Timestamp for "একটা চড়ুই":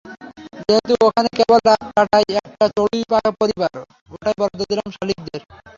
2.41-3.01